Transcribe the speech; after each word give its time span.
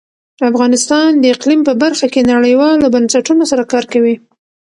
افغانستان 0.49 1.09
د 1.17 1.23
اقلیم 1.33 1.61
په 1.67 1.73
برخه 1.83 2.05
کې 2.13 2.29
نړیوالو 2.33 2.91
بنسټونو 2.95 3.43
سره 3.51 3.63
کار 3.71 3.85
کوي. 3.93 4.15